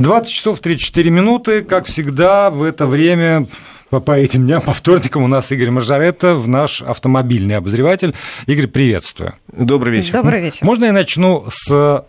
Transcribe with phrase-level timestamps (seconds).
[0.00, 3.46] 20 часов 34 минуты, как всегда, в это время
[3.90, 8.14] по, по этим дням, по вторникам у нас Игорь Мажоретто, наш автомобильный обозреватель.
[8.46, 9.34] Игорь, приветствую.
[9.52, 10.12] Добрый вечер.
[10.12, 10.64] Добрый вечер.
[10.64, 12.04] Можно я начну с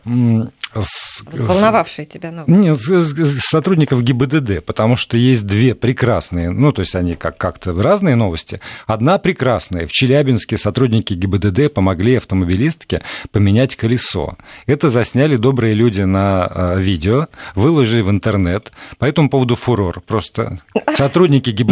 [0.74, 2.52] с, Волновавшие тебя новости.
[2.52, 7.74] Нет, с, сотрудников ГИБДД, потому что есть две прекрасные, ну, то есть они как- как-то
[7.74, 8.62] разные новости.
[8.88, 9.86] Одна прекрасная.
[9.86, 13.02] В Челябинске сотрудники ГИБДД помогли автомобилистке
[13.32, 14.38] поменять колесо.
[14.66, 18.72] Это засняли добрые люди на э, видео, выложили в интернет.
[18.98, 20.00] По этому поводу фурор.
[20.00, 20.60] Просто
[20.94, 21.71] сотрудники ГИБДД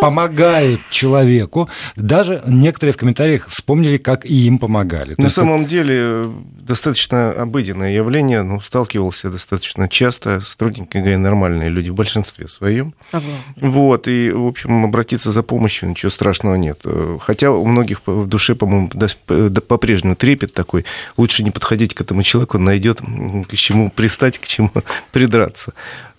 [0.00, 1.68] помогают человеку.
[1.96, 5.14] Даже некоторые в комментариях вспомнили, как и им помогали.
[5.18, 6.24] На самом деле
[6.60, 10.40] достаточно обыденное явление ну, сталкивался достаточно часто.
[10.40, 12.94] Сотрудники ГАИ нормальные люди в большинстве своем.
[13.10, 13.38] Согласна.
[13.56, 16.80] Вот, и, в общем, обратиться за помощью ничего страшного нет.
[17.20, 18.90] Хотя у многих в душе, по-моему,
[19.26, 20.84] по-прежнему трепет такой.
[21.16, 24.70] Лучше не подходить к этому человеку, он найдет к чему пристать, к чему
[25.12, 25.72] придраться.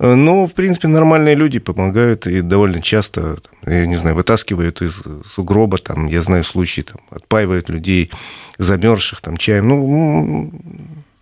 [0.03, 4.99] Но, в принципе, нормальные люди помогают и довольно часто, я не знаю, вытаскивают из
[5.35, 8.09] сугроба, там, я знаю случаи, там, отпаивают людей
[8.57, 9.67] замерзших там чаем.
[9.67, 10.51] Ну,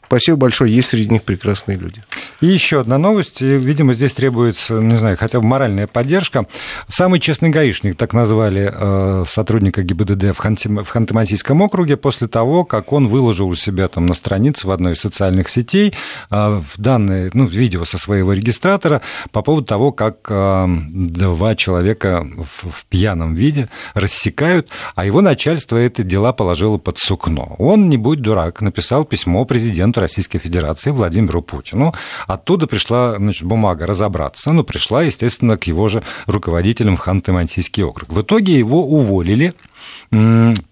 [0.10, 2.02] Спасибо большое, есть среди них прекрасные люди.
[2.42, 6.48] И еще одна новость, видимо, здесь требуется, не знаю, хотя бы моральная поддержка.
[6.88, 12.66] Самый честный гаишник, так назвали э, сотрудника ГИБДД в, Ханты, в Ханты-Мансийском округе после того,
[12.66, 15.94] как он выложил у себя там на странице в одной из социальных сетей
[16.32, 22.72] э, данные, ну, видео со своего регистратора по поводу того, как э, два человека в,
[22.72, 27.56] в пьяном виде рассекают, а его начальство это дела положило под сукно.
[27.60, 31.94] Он, не будь дурак, написал письмо президенту Российской Федерации Владимиру Путину.
[32.28, 38.10] Оттуда пришла значит, бумага разобраться, но пришла, естественно, к его же руководителям в Ханты-Мансийский округ.
[38.10, 39.54] В итоге его уволили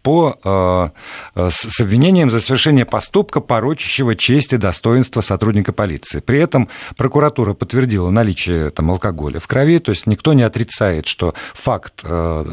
[0.02, 0.92] по,
[1.36, 6.20] э, с обвинением за совершение поступка, порочащего честь и достоинство сотрудника полиции.
[6.20, 11.34] При этом прокуратура подтвердила наличие там, алкоголя в крови, то есть никто не отрицает, что
[11.54, 12.46] факт, э,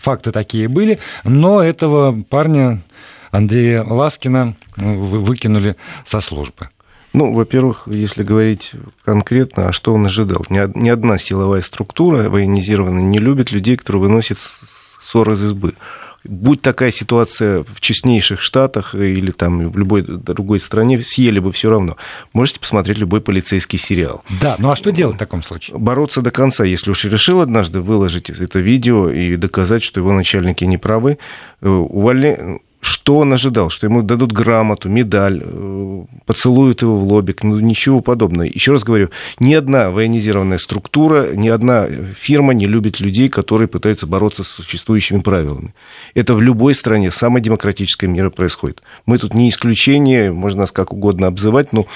[0.00, 2.82] факты такие были, но этого парня
[3.30, 6.68] Андрея Ласкина ну, выкинули со службы.
[7.12, 8.72] Ну, во-первых, если говорить
[9.04, 10.44] конкретно, а что он ожидал?
[10.48, 15.74] Ни, ни одна силовая структура военизированная не любит людей, которые выносят ссор из избы.
[16.22, 21.70] Будь такая ситуация в честнейших штатах или там в любой другой стране, съели бы все
[21.70, 21.96] равно.
[22.34, 24.22] Можете посмотреть любой полицейский сериал.
[24.40, 25.78] Да, ну а что делать в таком случае?
[25.78, 26.62] Бороться до конца.
[26.62, 31.18] Если уж решил однажды выложить это видео и доказать, что его начальники не правы,
[31.62, 37.44] э, увольня что он ожидал, что ему дадут грамоту, медаль, э, поцелуют его в лобик,
[37.44, 38.44] ну, ничего подобного.
[38.44, 41.86] Еще раз говорю, ни одна военизированная структура, ни одна
[42.18, 45.74] фирма не любит людей, которые пытаются бороться с существующими правилами.
[46.14, 48.82] Это в любой стране самая демократическая мера происходит.
[49.04, 51.86] Мы тут не исключение, можно нас как угодно обзывать, но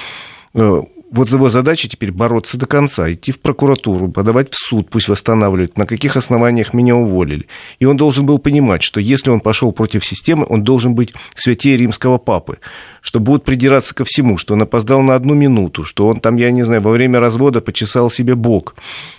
[0.55, 0.83] э,
[1.15, 5.79] вот его задача теперь бороться до конца, идти в прокуратуру, подавать в суд, пусть восстанавливают,
[5.79, 7.47] на каких основаниях меня уволили.
[7.79, 11.77] И он должен был понимать, что если он пошел против системы, он должен быть святее
[11.77, 12.59] римского папы,
[13.01, 16.51] что будут придираться ко всему, что он опоздал на одну минуту, что он там, я
[16.51, 18.75] не знаю, во время развода почесал себе бок.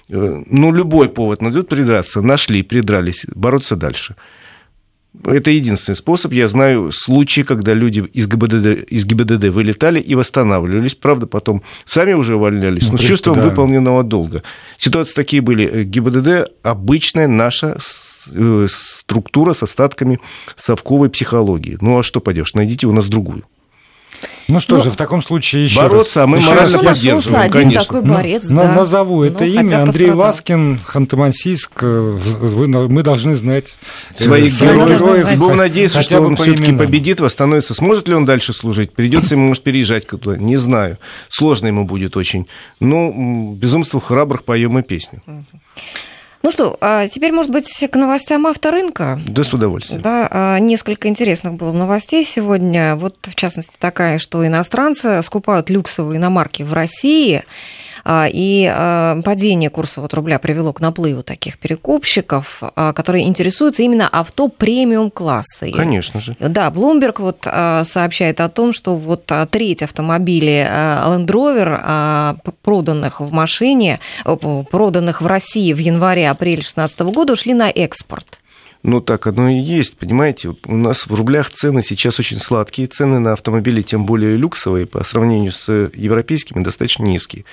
[0.09, 4.15] Э, ну, любой повод найдут придраться, нашли, придрались, бороться дальше.
[5.23, 6.33] Это единственный способ.
[6.33, 10.95] Я знаю случаи, когда люди из ГИБДД, из ГИБДД вылетали и восстанавливались.
[10.95, 13.43] Правда, потом сами уже увольнялись, ну, но с чувством да.
[13.43, 14.43] выполненного долга.
[14.77, 15.83] Ситуации такие были.
[15.83, 17.77] ГИБДД– обычная наша
[18.31, 20.19] э, структура с остатками
[20.57, 21.77] совковой психологии.
[21.81, 22.53] Ну, а что пойдешь?
[22.53, 23.43] Найдите у нас другую.
[24.47, 27.41] Ну что ну, же, в таком случае еще бороться, раз, а мы еще морально поддерживаем,
[27.41, 27.83] один конечно.
[27.83, 28.75] такой ну, борец, ну, да.
[28.75, 30.27] Назову это ну, имя, Андрей пострадал.
[30.27, 33.75] Ласкин, Ханты-Мансийск, э, мы должны знать
[34.11, 34.99] э, своих героев.
[34.99, 35.37] героев.
[35.37, 37.73] Будем надеяться, что он все-таки победит, восстановится.
[37.73, 38.93] Сможет ли он дальше служить?
[38.93, 40.99] Придется ему, может, переезжать куда-то, не знаю.
[41.29, 42.47] Сложно ему будет очень.
[42.79, 45.23] Ну, безумство храбрых поем и песню.
[46.45, 49.19] Ну что, а теперь, может быть, к новостям авторынка?
[49.25, 50.03] Да, с удовольствием.
[50.03, 52.95] Да, а, несколько интересных было новостей сегодня.
[52.97, 57.43] Вот, в частности, такая, что иностранцы скупают люксовые иномарки в России–
[58.07, 64.07] и а, падение курса вот рубля привело к наплыву таких перекупщиков, а, которые интересуются именно
[64.07, 65.67] авто премиум класса.
[65.71, 66.35] Конечно же.
[66.39, 67.41] Да, Bloomberg вот
[67.87, 75.73] сообщает о том, что вот треть автомобилей Land Rover, проданных в машине, проданных в России
[75.73, 78.39] в январе-апреле 2016 года, ушли на экспорт.
[78.87, 80.55] Ну, так оно и есть, понимаете.
[80.65, 85.03] У нас в рублях цены сейчас очень сладкие, цены на автомобили, тем более люксовые, по
[85.03, 87.45] сравнению с европейскими, достаточно низкие.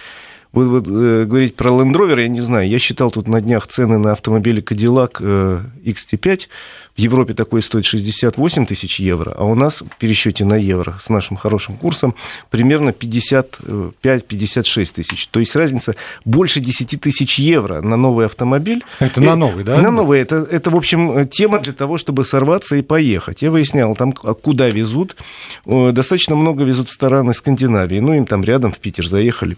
[0.52, 2.68] Вы вот, э, говорить про Land Rover, я не знаю.
[2.68, 6.48] Я считал тут на днях цены на автомобили Cadillac э, XT5
[6.94, 11.08] в Европе такой стоит 68 тысяч евро, а у нас в пересчете на евро с
[11.08, 12.14] нашим хорошим курсом
[12.50, 15.26] примерно 55-56 тысяч.
[15.28, 15.94] То есть разница
[16.26, 18.84] больше 10 тысяч евро на новый автомобиль.
[18.98, 19.80] Это на новый, да?
[19.80, 20.20] На новый.
[20.20, 23.40] Это, это, в общем, тема для того, чтобы сорваться и поехать.
[23.40, 25.16] Я выяснял, там а куда везут.
[25.64, 28.00] Достаточно много везут в стороны Скандинавии.
[28.00, 29.56] Ну, им там рядом в Питер заехали.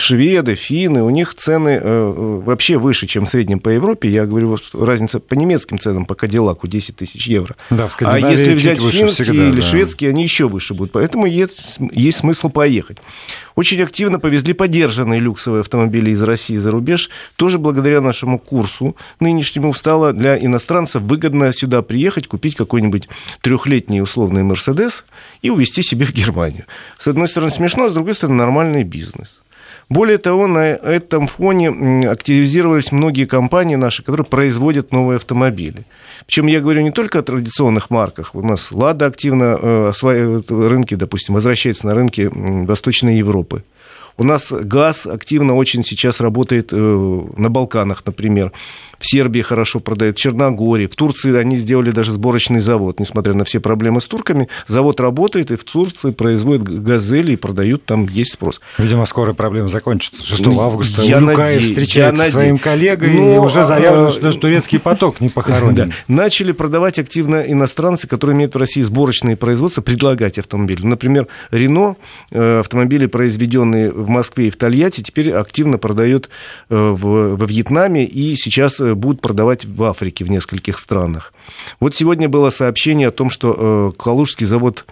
[0.00, 4.08] Шведы, финны, у них цены э, вообще выше, чем в среднем по Европе.
[4.08, 7.54] Я говорю, что разница по немецким ценам, по Кадиллаку 10 тысяч евро.
[7.68, 9.66] Да, а если взять финские всегда, или да.
[9.66, 10.92] шведские, они еще выше будут.
[10.92, 12.98] Поэтому есть, есть смысл поехать.
[13.54, 17.10] Очень активно повезли подержанные люксовые автомобили из России за рубеж.
[17.36, 23.08] Тоже благодаря нашему курсу нынешнему стало для иностранцев выгодно сюда приехать, купить какой-нибудь
[23.42, 25.04] трехлетний условный Мерседес
[25.42, 26.64] и увезти себе в Германию.
[26.98, 29.40] С одной стороны смешно, а с другой стороны нормальный бизнес.
[29.90, 35.84] Более того, на этом фоне активизировались многие компании наши, которые производят новые автомобили.
[36.26, 38.36] Причем я говорю не только о традиционных марках.
[38.36, 43.64] У нас «Лада» активно э, осваивает рынки, допустим, возвращается на рынки Восточной Европы.
[44.16, 48.52] У нас газ активно очень сейчас работает э, на Балканах, например
[49.00, 53.44] в Сербии хорошо продают, в Черногории, в Турции они сделали даже сборочный завод, несмотря на
[53.44, 54.48] все проблемы с турками.
[54.68, 58.60] Завод работает, и в Турции производят газели и продают, там есть спрос.
[58.78, 60.22] Видимо, скоро проблема закончится.
[60.24, 64.10] 6 ну, августа я Улюкаев встречается со своим коллегой, Но, и ну, уже заявлено, а,
[64.10, 65.74] что даже турецкий поток не похоронен.
[65.74, 65.88] Да.
[66.06, 70.84] Начали продавать активно иностранцы, которые имеют в России сборочные производства, предлагать автомобили.
[70.84, 71.96] Например, Рено,
[72.30, 76.28] э, автомобили, произведенные в Москве и в Тольятти, теперь активно продает
[76.68, 81.32] э, во Вьетнаме, и сейчас э, будут продавать в Африке в нескольких странах.
[81.80, 84.84] Вот сегодня было сообщение о том, что э, Калужский завод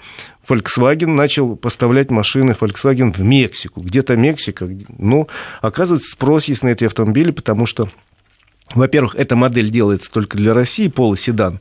[0.48, 3.80] Volkswagen начал поставлять машины Volkswagen в Мексику.
[3.80, 4.68] Где-то Мексика.
[4.96, 5.28] Ну,
[5.60, 7.88] оказывается, спрос есть на эти автомобили, потому что,
[8.74, 11.60] во-первых, эта модель делается только для России, полоседан,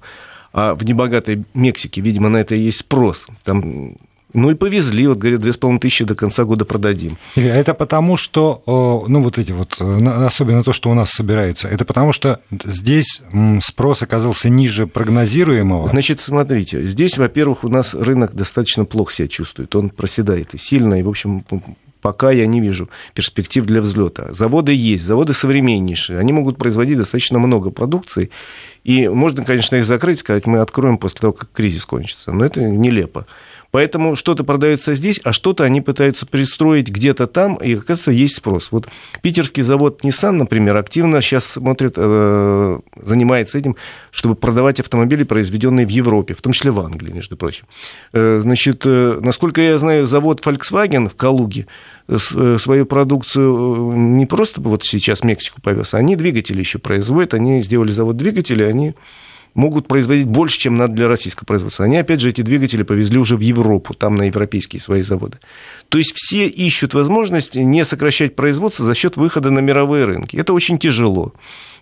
[0.53, 3.27] а в небогатой Мексике, видимо, на это и есть спрос.
[3.43, 3.97] Там
[4.33, 7.17] ну и повезли, вот говорят, две с половиной тысячи до конца года продадим.
[7.35, 8.61] Это потому, что,
[9.07, 13.21] ну вот эти вот, особенно то, что у нас собирается, это потому, что здесь
[13.61, 15.89] спрос оказался ниже прогнозируемого?
[15.89, 20.95] Значит, смотрите, здесь, во-первых, у нас рынок достаточно плохо себя чувствует, он проседает и сильно,
[20.95, 21.43] и, в общем,
[22.01, 24.31] пока я не вижу перспектив для взлета.
[24.31, 28.29] Заводы есть, заводы современнейшие, они могут производить достаточно много продукции,
[28.83, 32.61] и можно, конечно, их закрыть, сказать, мы откроем после того, как кризис кончится, но это
[32.61, 33.25] нелепо.
[33.71, 38.69] Поэтому что-то продается здесь, а что-то они пытаются пристроить где-то там, и, оказывается, есть спрос.
[38.71, 38.87] Вот
[39.21, 43.75] питерский завод Nissan, например, активно сейчас смотрит, э, занимается этим,
[44.11, 47.65] чтобы продавать автомобили, произведенные в Европе, в том числе в Англии, между прочим.
[48.13, 51.67] Э, значит, э, насколько я знаю, завод Volkswagen в Калуге
[52.09, 57.91] свою продукцию не просто вот сейчас в Мексику повез, они двигатели еще производят, они сделали
[57.91, 58.95] завод двигателей, они
[59.57, 61.83] могут производить больше, чем надо для российского производства.
[61.83, 65.39] Они, опять же, эти двигатели повезли уже в Европу, там на европейские свои заводы.
[65.89, 70.37] То есть все ищут возможность не сокращать производство за счет выхода на мировые рынки.
[70.37, 71.33] Это очень тяжело.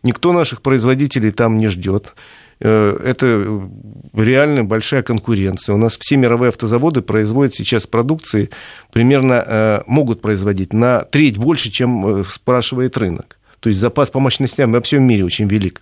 [0.03, 2.13] Никто наших производителей там не ждет.
[2.61, 3.67] Э, это
[4.13, 5.75] реально большая конкуренция.
[5.75, 8.51] У нас все мировые автозаводы производят сейчас продукции,
[8.93, 13.37] примерно э, могут производить на треть больше, чем э, спрашивает рынок.
[13.59, 15.81] То есть запас по мощностям во всем мире очень велик.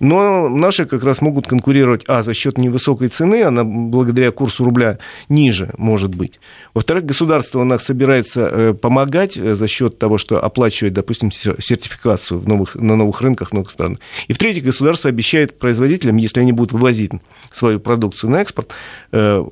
[0.00, 4.98] Но наши как раз могут конкурировать, а, за счет невысокой цены, она благодаря курсу рубля
[5.28, 6.40] ниже может быть.
[6.72, 12.40] Во-вторых, государство у нас собирается э, помогать э, за счет того, что оплачивает, допустим, сертификацию
[12.40, 13.98] в новых, на новых рынках в новых странах.
[14.28, 17.12] И в-третьих, государство обещает производителям, если они будут вывозить
[17.52, 18.72] свою продукцию на экспорт,
[19.12, 19.44] э,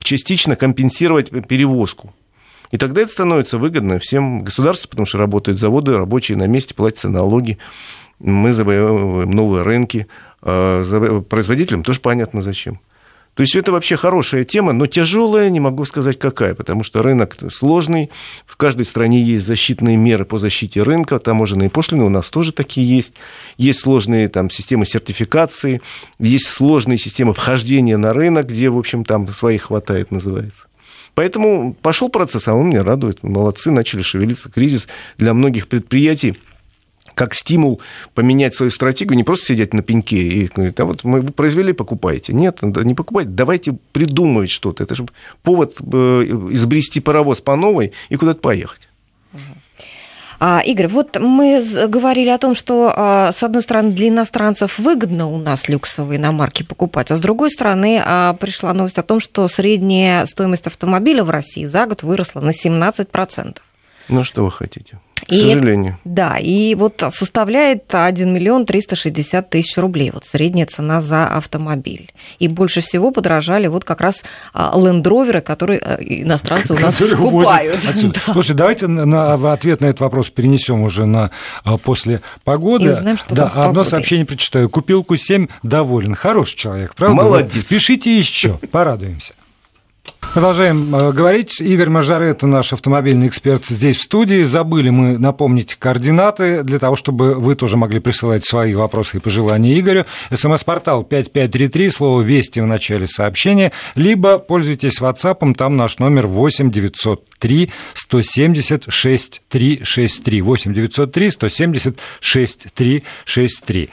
[0.00, 2.12] частично компенсировать перевозку.
[2.70, 7.08] И тогда это становится выгодно всем государству, потому что работают заводы, рабочие на месте, платятся
[7.08, 7.58] налоги
[8.18, 10.06] мы завоевываем новые рынки,
[10.42, 12.80] а производителям тоже понятно зачем.
[13.34, 17.36] То есть это вообще хорошая тема, но тяжелая, не могу сказать какая, потому что рынок
[17.52, 18.10] сложный,
[18.46, 22.88] в каждой стране есть защитные меры по защите рынка, таможенные пошлины у нас тоже такие
[22.96, 23.12] есть,
[23.56, 25.80] есть сложные там, системы сертификации,
[26.18, 30.67] есть сложные системы вхождения на рынок, где, в общем, там своих хватает, называется.
[31.18, 33.24] Поэтому пошел процесс, а он меня радует.
[33.24, 34.52] Молодцы, начали шевелиться.
[34.52, 36.38] Кризис для многих предприятий
[37.16, 37.80] как стимул
[38.14, 42.32] поменять свою стратегию, не просто сидеть на пеньке и говорить, а вот мы произвели, покупайте.
[42.32, 44.84] Нет, не покупайте, давайте придумывать что-то.
[44.84, 45.06] Это же
[45.42, 45.94] повод э,
[46.52, 48.87] изобрести паровоз по новой и куда-то поехать.
[50.40, 55.28] А, Игорь, вот мы говорили о том, что, а, с одной стороны, для иностранцев выгодно
[55.28, 59.48] у нас люксовые иномарки покупать, а с другой стороны, а, пришла новость о том, что
[59.48, 63.62] средняя стоимость автомобиля в России за год выросла на 17%.
[64.08, 64.98] Ну, что вы хотите?
[65.14, 65.98] К и, сожалению.
[66.04, 72.12] Да, и вот составляет 1 миллион 360 тысяч рублей, вот средняя цена за автомобиль.
[72.38, 74.22] И больше всего подорожали вот как раз
[74.54, 77.78] лендроверы, которые э, иностранцы у нас скупают.
[77.84, 78.32] Да.
[78.32, 81.30] Слушай, давайте на, в ответ на этот вопрос перенесем уже на
[81.64, 82.86] а, после погоды.
[82.86, 83.84] И узнаем, что да, одно погодой.
[83.84, 84.70] сообщение прочитаю.
[84.70, 86.14] Купил Q7, доволен.
[86.14, 87.16] Хороший человек, правда?
[87.16, 87.64] Молодец.
[87.64, 89.34] Пишите еще, порадуемся.
[90.34, 91.60] Продолжаем э, говорить.
[91.60, 94.42] Игорь Мажарет, наш автомобильный эксперт, здесь в студии.
[94.42, 99.78] Забыли мы напомнить координаты для того, чтобы вы тоже могли присылать свои вопросы и пожелания
[99.78, 100.04] Игорю.
[100.32, 107.72] СМС-портал 5533, слово «Вести» в начале сообщения, либо пользуйтесь WhatsApp, там наш номер 8 903
[107.94, 110.40] 170 6363.
[110.42, 113.90] 8 903 170 6363.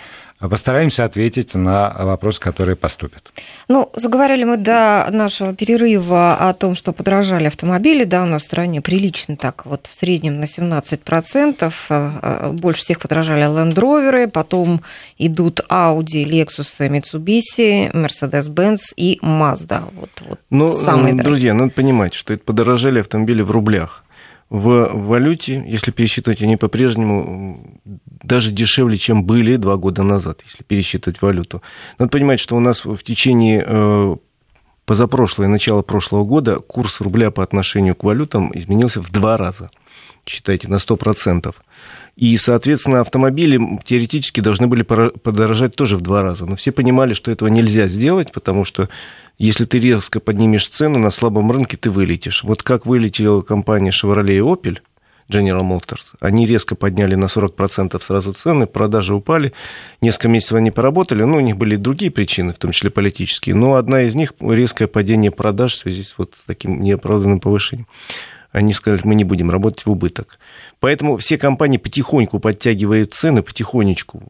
[0.50, 3.32] Постараемся ответить на вопросы, которые поступят.
[3.68, 8.46] Ну, заговорили мы до нашего перерыва о том, что подорожали автомобили, да, у нас в
[8.46, 14.28] стране прилично так, вот в среднем на 17%, э, э, больше всех подорожали Land Rover,
[14.30, 14.82] потом
[15.18, 19.90] идут Audi, Lexus, Mitsubishi, Mercedes-Benz и Mazda.
[19.94, 24.05] Вот, вот ну, самые друзья, надо понимать, что это подорожали автомобили в рублях
[24.50, 31.22] в валюте, если пересчитывать, они по-прежнему даже дешевле, чем были два года назад, если пересчитывать
[31.22, 31.62] валюту.
[31.98, 34.16] Надо понимать, что у нас в течение э,
[34.86, 39.72] позапрошлого и начала прошлого года курс рубля по отношению к валютам изменился в два раза.
[40.26, 41.54] Считайте, на 100%.
[42.16, 46.46] И, соответственно, автомобили теоретически должны были подорожать тоже в два раза.
[46.46, 48.90] Но все понимали, что этого нельзя сделать, потому что
[49.38, 52.44] если ты резко поднимешь цену на слабом рынке, ты вылетишь.
[52.44, 54.80] Вот как вылетела компания Chevrolet и Opel,
[55.30, 59.54] General Motors, они резко подняли на 40% сразу цены, продажи упали,
[60.00, 63.76] несколько месяцев они поработали, ну, у них были другие причины, в том числе политические, но
[63.76, 67.88] одна из них– резкое падение продаж в связи с вот таким неоправданным повышением.
[68.56, 70.40] Они сказали, мы не будем работать в убыток.
[70.80, 74.24] Поэтому все компании потихоньку подтягивают цены, потихонечку.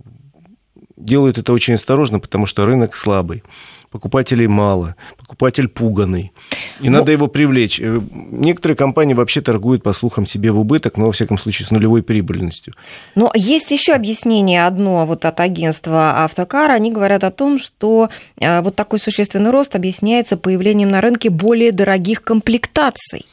[0.97, 3.43] Делают это очень осторожно, потому что рынок слабый
[3.91, 6.33] покупателей мало, покупатель пуганный,
[6.81, 6.97] и но...
[6.97, 7.79] надо его привлечь.
[7.79, 11.71] Э, некоторые компании вообще торгуют, по слухам, себе в убыток, но, во всяком случае, с
[11.71, 12.73] нулевой прибыльностью.
[13.13, 16.71] Но есть еще объяснение одно вот от агентства Автокар.
[16.71, 21.71] Они говорят о том, что э, вот такой существенный рост объясняется появлением на рынке более
[21.71, 23.25] дорогих комплектаций.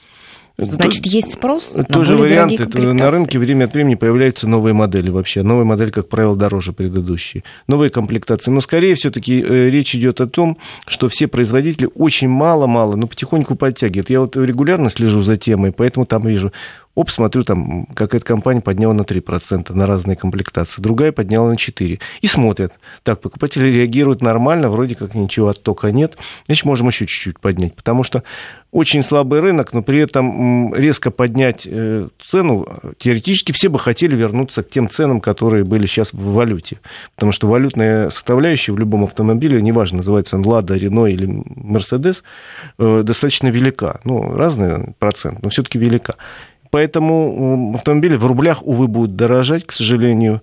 [0.66, 2.52] Значит, есть спрос на Тоже вариант.
[2.52, 5.42] Это на рынке время от времени появляются новые модели вообще.
[5.42, 7.44] Новая модель, как правило, дороже предыдущей.
[7.66, 8.50] Новые комплектации.
[8.50, 13.54] Но скорее все-таки э, речь идет о том, что все производители очень мало-мало, но потихоньку
[13.54, 14.10] подтягивают.
[14.10, 16.52] Я вот регулярно слежу за темой, поэтому там вижу
[16.94, 22.00] Оп, смотрю, там какая-то компания подняла на 3% на разные комплектации, другая подняла на 4%.
[22.20, 22.74] И смотрят.
[23.02, 27.74] Так, покупатели реагируют нормально, вроде как ничего оттока нет, значит, можем еще чуть-чуть поднять.
[27.74, 28.22] Потому что
[28.72, 34.62] очень слабый рынок, но при этом резко поднять э, цену, теоретически все бы хотели вернуться
[34.62, 36.78] к тем ценам, которые были сейчас в валюте.
[37.14, 42.22] Потому что валютная составляющая в любом автомобиле, неважно, называется он Лада, Рено или Мерседес,
[42.78, 44.00] э, достаточно велика.
[44.04, 46.14] Ну, разный процент, но все-таки велика.
[46.72, 50.40] Поэтому автомобили в рублях, увы, будут дорожать, к сожалению.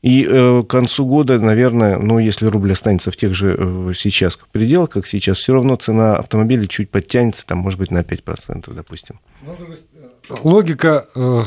[0.00, 4.38] И э, к концу года, наверное, ну, если рубль останется в тех же э, сейчас
[4.52, 9.18] пределах, как сейчас, все равно цена автомобиля чуть подтянется, там, может быть, на 5%, допустим.
[9.44, 9.56] Ну,
[10.44, 11.42] логика э,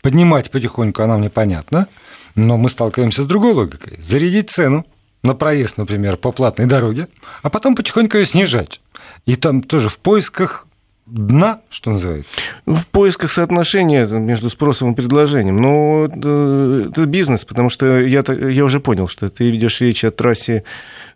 [0.00, 1.88] поднимать потихоньку, она мне понятна,
[2.36, 3.98] но мы сталкиваемся с другой логикой.
[4.00, 4.86] Зарядить цену
[5.24, 7.08] на проезд, например, по платной дороге,
[7.42, 8.80] а потом потихоньку ее снижать.
[9.24, 10.65] И там тоже в поисках
[11.06, 12.30] дна, что называется?
[12.66, 15.56] В поисках соотношения между спросом и предложением.
[15.56, 20.64] Ну, это бизнес, потому что я, я уже понял, что ты ведешь речь о трассе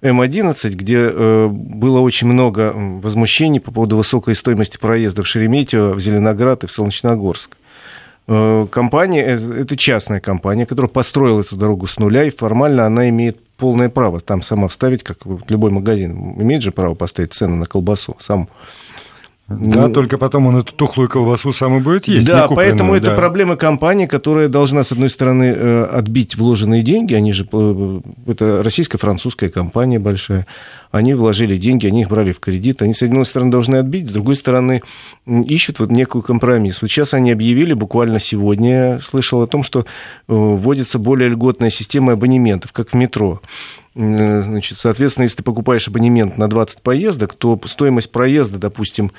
[0.00, 6.00] М11, где э, было очень много возмущений по поводу высокой стоимости проезда в Шереметьево, в
[6.00, 7.56] Зеленоград и в Солнечногорск.
[8.28, 13.08] Э, компания, э, это частная компания, которая построила эту дорогу с нуля, и формально она
[13.08, 15.18] имеет полное право там сама вставить, как
[15.48, 16.40] любой магазин.
[16.40, 18.48] Имеет же право поставить цену на колбасу сам.
[19.50, 22.24] Да, ну, только потом он эту тухлую колбасу сам и будет есть.
[22.24, 22.98] Да, поэтому да.
[22.98, 27.14] это проблема компании, которая должна, с одной стороны, э, отбить вложенные деньги.
[27.14, 30.46] Они же, э, это российско-французская компания большая.
[30.92, 32.80] Они вложили деньги, они их брали в кредит.
[32.80, 34.82] Они, с одной стороны, должны отбить, с другой стороны,
[35.26, 36.80] ищут вот некую компромисс.
[36.80, 39.84] Вот сейчас они объявили, буквально сегодня я слышал о том, что э,
[40.28, 43.40] вводится более льготная система абонементов, как в метро.
[43.94, 49.10] Значит, соответственно, если ты покупаешь абонемент на 20 поездок, то стоимость проезда, допустим,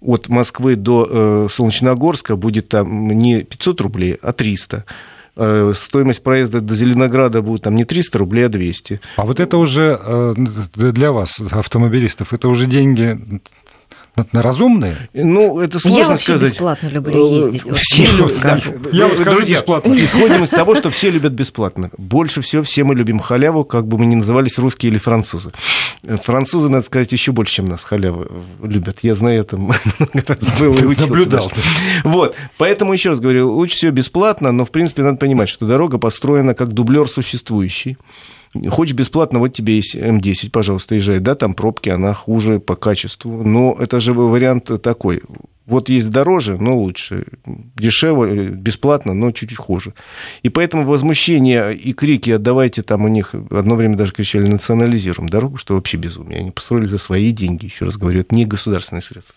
[0.00, 4.84] от Москвы до э, Солнечногорска будет там не 500 рублей, а 300
[5.36, 9.00] э, стоимость проезда до Зеленограда будет там не 300 рублей, а 200.
[9.16, 10.34] А вот это уже э,
[10.74, 13.40] для вас, автомобилистов, это уже деньги
[14.32, 15.08] на разумные?
[15.12, 16.52] Ну, это сложно я вообще сказать.
[16.52, 17.64] бесплатно люблю ездить.
[17.64, 18.72] Вот Все любят, скажу.
[18.92, 19.92] Я вот Друзья, бесплатно.
[20.04, 21.90] исходим из того, что все любят бесплатно.
[21.98, 25.52] Больше всего все мы любим халяву, как бы мы ни назывались русские или французы.
[26.22, 28.30] Французы, надо сказать, еще больше, чем нас халявы
[28.62, 28.98] любят.
[29.02, 29.76] Я знаю это много
[30.26, 31.52] раз был и учился наблюдал.
[32.04, 35.98] Вот, поэтому еще раз говорю, лучше всего бесплатно, но в принципе надо понимать, что дорога
[35.98, 37.96] построена как дублер существующий.
[38.68, 41.18] Хочешь бесплатно, вот тебе есть М10, пожалуйста, езжай.
[41.18, 43.42] Да, там пробки, она хуже по качеству.
[43.44, 45.22] Но это же вариант такой.
[45.66, 47.24] Вот есть дороже, но лучше.
[47.74, 49.94] Дешевле, бесплатно, но чуть-чуть хуже.
[50.44, 55.56] И поэтому возмущение и крики «отдавайте там у них...» Одно время даже кричали «национализируем дорогу»,
[55.56, 56.40] что вообще безумие.
[56.40, 59.34] Они построили за свои деньги, еще раз говорю, это не государственные средства.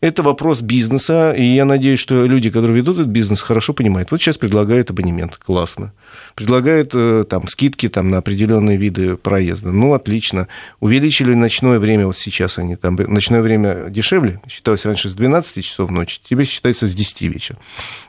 [0.00, 4.10] Это вопрос бизнеса, и я надеюсь, что люди, которые ведут этот бизнес, хорошо понимают.
[4.10, 5.92] Вот сейчас предлагают абонемент, классно.
[6.36, 9.72] Предлагают э, там скидки там, на определенные виды проезда.
[9.72, 10.48] Ну, отлично.
[10.80, 12.96] Увеличили ночное время, вот сейчас они там...
[12.96, 17.58] Ночное время дешевле, считалось раньше с 12 часов ночи, теперь считается с 10 вечера.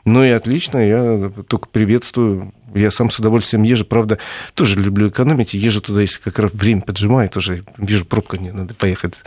[0.04, 4.18] Ну и отлично, я только приветствую я сам с удовольствием езжу, правда,
[4.54, 8.74] тоже люблю экономить, езжу туда, если как раз время поджимает, уже вижу пробка, не надо
[8.74, 9.22] поехать.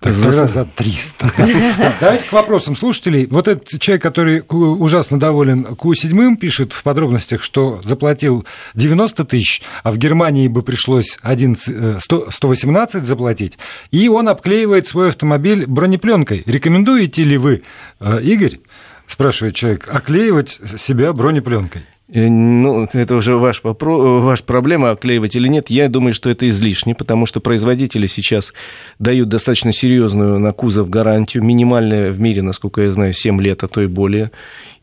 [0.00, 1.32] Так, За- за, за 300.
[1.78, 3.26] Да, Давайте к вопросам слушателей.
[3.26, 9.90] Вот этот человек, который ужасно доволен Q7, пишет в подробностях, что заплатил 90 тысяч, а
[9.90, 13.58] в Германии бы пришлось 11, э, 100 118 заплатить,
[13.90, 16.42] и он обклеивает свой автомобиль бронепленкой.
[16.46, 17.62] Рекомендуете ли вы,
[18.00, 18.58] э, Игорь,
[19.06, 21.82] спрашивает человек, оклеивать себя бронепленкой?
[22.10, 25.70] Э, Ну, это уже ваш вопрос, ваша проблема, оклеивать или нет.
[25.70, 28.52] Я думаю, что это излишне, потому что производители сейчас
[28.98, 33.68] дают достаточно серьезную на кузов гарантию, минимальная в мире, насколько я знаю, 7 лет, а
[33.68, 34.30] то и более.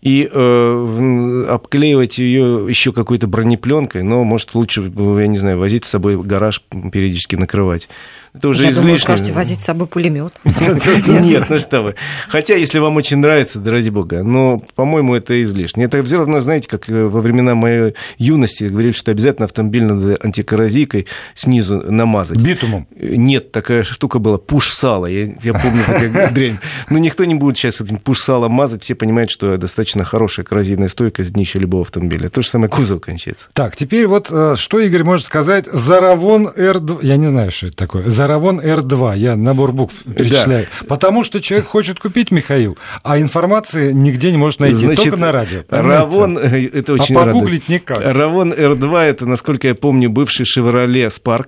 [0.01, 5.89] И э, обклеивать ее еще какой-то бронепленкой, но, может, лучше, я не знаю, возить с
[5.89, 7.87] собой гараж периодически накрывать.
[8.35, 8.81] Это уже Я излишне.
[8.83, 10.33] думаю, скажете, возить с собой пулемет.
[10.43, 11.95] Нет, ну что вы.
[12.27, 14.23] Хотя, если вам очень нравится, да ради бога.
[14.23, 15.85] Но, по-моему, это излишне.
[15.85, 20.17] Это все равно, знаете, как э, во времена моей юности говорили, что обязательно автомобиль надо
[20.21, 22.41] антикоррозийкой снизу намазать.
[22.41, 22.87] Битумом.
[22.95, 25.05] Э, Нет, такая штука была, пуш-сало.
[25.05, 26.59] Я, помню, такая дрянь.
[26.89, 28.83] Но никто не будет сейчас этим пуш-салом мазать.
[28.83, 32.29] Все понимают, что достаточно хорошая коррозийная стойкость днища любого автомобиля.
[32.29, 33.47] То же самое кузов кончается.
[33.53, 35.65] Так, теперь вот э, что Игорь может сказать?
[35.71, 38.09] Заравон R2, я не знаю, что это такое.
[38.27, 40.67] Заравон R2, я набор букв перечисляю.
[40.87, 45.31] Потому что человек хочет купить, Михаил, а информации нигде не может найти, Значит, только на
[45.31, 45.63] радио.
[45.63, 45.95] понимаете?
[45.99, 47.69] Равон, э, это А очень погуглить радует.
[47.69, 47.99] никак.
[48.01, 51.45] Равон R2, это, насколько я помню, бывший Chevrolet Spark.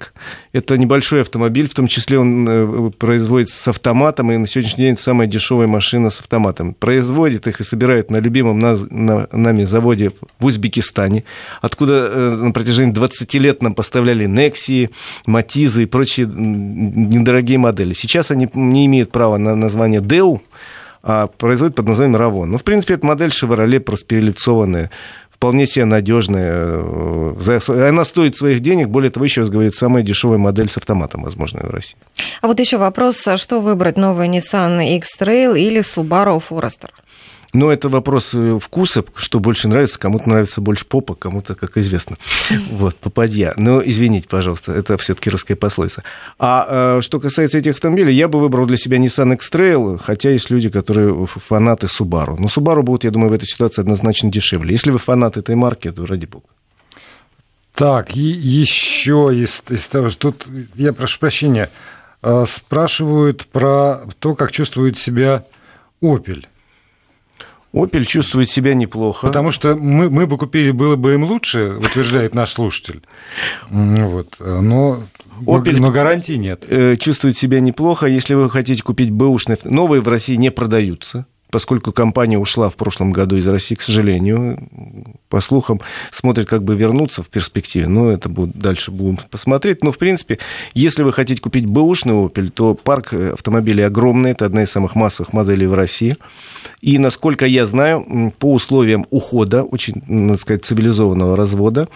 [0.53, 4.97] Это небольшой автомобиль, в том числе он э, производится с автоматом, и на сегодняшний день
[4.97, 6.73] самая дешевая машина с автоматом.
[6.73, 11.23] Производит их и собирает на любимом нас- на- нами заводе в Узбекистане,
[11.61, 14.89] откуда э, на протяжении 20 лет нам поставляли Nexi,
[15.25, 16.27] Матизы и прочие
[16.67, 17.93] недорогие модели.
[17.93, 20.41] Сейчас они не имеют права на название Deo,
[21.03, 22.51] а производит под названием Равон.
[22.51, 24.91] Ну, в принципе, это модель Chevrolet просто перелицованная,
[25.31, 26.81] вполне себе надежная.
[26.81, 30.77] э, Она стоит своих денег, более того, еще раз говорю, это самая дешевая модель с
[30.77, 31.95] автоматом, возможно, в России.
[32.41, 36.89] А вот еще вопрос, а что выбрать, новый Nissan X-Trail или Subaru Forester?
[37.53, 39.99] Но это вопрос э, вкуса, что больше нравится.
[39.99, 42.17] Кому-то нравится больше попа, кому-то, как известно,
[42.71, 43.53] вот, попадья.
[43.57, 46.03] Но извините, пожалуйста, это все-таки русская пословица.
[46.39, 50.49] А э, что касается этих автомобилей, я бы выбрал для себя Nissan X-Trail, хотя есть
[50.49, 52.35] люди, которые фанаты Subaru.
[52.37, 54.71] Но Subaru будут, я думаю, в этой ситуации однозначно дешевле.
[54.71, 56.45] Если вы фанат этой марки, то ради бога.
[57.77, 61.69] Так, и еще из, из того, что тут, я прошу прощения,
[62.23, 65.45] э, спрашивают про то, как чувствует себя
[66.01, 66.45] Opel.
[67.83, 69.27] Opel чувствует себя неплохо.
[69.27, 73.01] Потому что мы, мы бы купили, было бы им лучше, утверждает наш слушатель.
[73.69, 74.35] Вот.
[74.39, 75.03] э, Но,
[75.45, 76.65] Opel- но гарантии нет.
[76.67, 78.07] Э, чувствует себя неплохо.
[78.07, 79.55] Если вы хотите купить бэушный...
[79.55, 83.81] авто- Новые в России не продаются, поскольку компания ушла в прошлом году из России, к
[83.81, 84.57] сожалению.
[85.29, 85.81] По слухам,
[86.11, 87.87] смотрит, как бы вернуться в перспективе.
[87.87, 89.83] Но это будет, дальше будем посмотреть.
[89.83, 90.39] Но, в принципе,
[90.73, 94.31] если вы хотите купить бэушный Opel, то парк э, автомобилей огромный.
[94.31, 96.17] Это одна из самых массовых моделей в России.
[96.81, 101.87] И, насколько я знаю, по условиям ухода, очень, надо сказать, цивилизованного развода,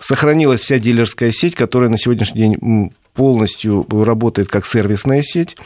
[0.00, 5.56] сохранилась вся дилерская сеть, которая на сегодняшний день полностью работает как сервисная сеть.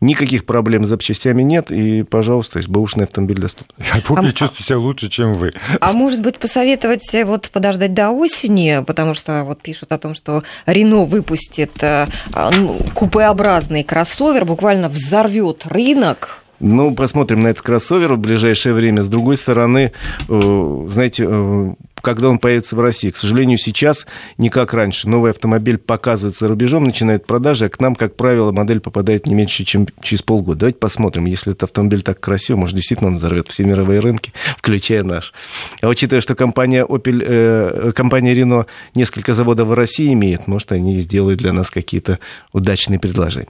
[0.00, 3.74] Никаких проблем с запчастями нет, и, пожалуйста, бэушный автомобиль доступен.
[3.78, 5.50] Я Opel А- чувствую себя лучше, чем вы.
[5.80, 10.14] А может быть, посоветовать э, вот подождать до осени, потому что вот пишут о том,
[10.14, 16.44] что Рено выпустит э, а, ну, купеобразный кроссовер, буквально взорвет рынок.
[16.60, 19.02] Ну, посмотрим на этот кроссовер в ближайшее время.
[19.02, 19.92] С другой стороны,
[20.28, 23.10] э, знаете, э, когда он появится в России.
[23.10, 24.06] К сожалению, сейчас
[24.36, 25.08] не как раньше.
[25.08, 29.34] Новый автомобиль показывается за рубежом, начинает продажи, а к нам, как правило, модель попадает не
[29.34, 30.60] меньше, чем через полгода.
[30.60, 35.02] Давайте посмотрим, если этот автомобиль так красивый, может, действительно он взорвет все мировые рынки, включая
[35.02, 35.32] наш.
[35.80, 41.00] А учитывая, что компания Opel, э, компания Renault несколько заводов в России имеет, может, они
[41.00, 42.18] сделают для нас какие-то
[42.52, 43.48] удачные предложения.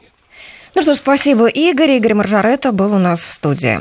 [0.75, 1.93] Ну что ж, спасибо, Игорь.
[1.93, 3.81] Игорь Маржарета был у нас в студии.